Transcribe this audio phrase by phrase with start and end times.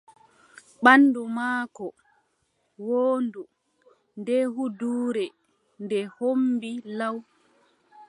[0.83, 1.85] Banndu maako
[2.87, 3.41] woondu,
[4.19, 5.25] nde huuduure
[5.83, 7.17] ndee hommbi law.